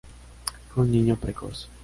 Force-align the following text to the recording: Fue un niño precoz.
Fue 0.69 0.83
un 0.83 0.91
niño 0.91 1.15
precoz. 1.15 1.69